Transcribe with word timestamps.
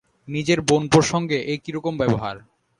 নিজের 0.27 0.59
বোনপোর 0.61 1.03
সঙ্গে 1.03 1.37
এ 1.45 1.55
কিরকম 1.63 1.93
ব্যবহার। 2.01 2.35